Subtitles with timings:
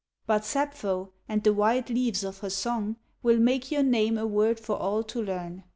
[0.25, 4.59] But Sappho, and the white leaves of her song, Will make your name a word
[4.59, 5.63] for all to learn.